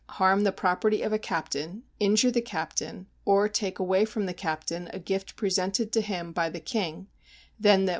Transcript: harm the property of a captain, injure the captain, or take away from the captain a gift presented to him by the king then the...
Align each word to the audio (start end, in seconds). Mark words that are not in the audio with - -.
harm 0.09 0.43
the 0.43 0.51
property 0.51 1.03
of 1.03 1.13
a 1.13 1.19
captain, 1.19 1.83
injure 1.99 2.31
the 2.31 2.41
captain, 2.41 3.05
or 3.23 3.47
take 3.47 3.77
away 3.77 4.03
from 4.03 4.25
the 4.25 4.33
captain 4.33 4.89
a 4.91 4.97
gift 4.99 5.35
presented 5.35 5.91
to 5.91 6.01
him 6.01 6.31
by 6.31 6.49
the 6.49 6.59
king 6.61 7.05
then 7.59 7.85
the... 7.85 7.89